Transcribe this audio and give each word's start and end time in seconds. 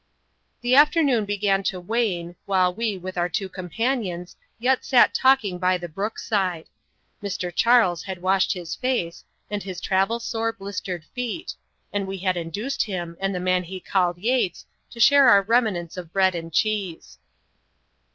The 0.61 0.73
afternoon 0.73 1.25
began 1.25 1.61
to 1.65 1.79
wane, 1.79 2.35
while 2.47 2.73
we, 2.73 2.97
with 2.97 3.19
our 3.19 3.29
two 3.29 3.47
companions, 3.47 4.35
yet 4.57 4.83
sat 4.83 5.13
talking 5.13 5.59
by 5.59 5.77
the 5.77 5.87
brook 5.87 6.17
side. 6.17 6.65
Mr. 7.21 7.53
Charles 7.55 8.01
had 8.05 8.19
washed 8.19 8.53
his 8.53 8.73
face, 8.73 9.23
and 9.51 9.61
his 9.61 9.79
travel 9.79 10.19
sore, 10.19 10.53
blistered 10.53 11.03
feet, 11.13 11.53
and 11.93 12.07
we 12.07 12.17
had 12.17 12.35
induced 12.35 12.81
him, 12.81 13.15
and 13.19 13.35
the 13.35 13.39
man 13.39 13.61
he 13.61 13.79
called 13.79 14.17
Yates, 14.17 14.65
to 14.89 14.99
share 14.99 15.29
our 15.29 15.43
remnants 15.43 15.97
of 15.97 16.11
bread 16.11 16.33
and 16.33 16.51
cheese. 16.51 17.19